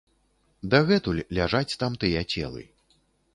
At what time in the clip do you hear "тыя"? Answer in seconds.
2.05-2.25